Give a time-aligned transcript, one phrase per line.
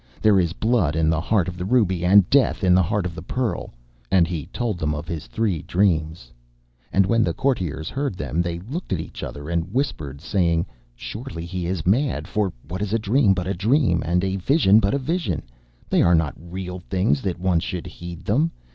[0.19, 3.13] There is Blood in the heart of the ruby, and Death in the heart of
[3.13, 3.71] the pearl.'
[4.09, 6.31] And he told them his three dreams.
[6.91, 11.45] And when the courtiers heard them they looked at each other and whispered, saying: 'Surely
[11.45, 14.95] he is mad; for what is a dream but a dream, and a vision but
[14.95, 15.43] a vision?
[15.87, 18.49] They are not real things that one should heed them.